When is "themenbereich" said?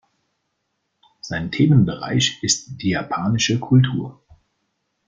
1.51-2.41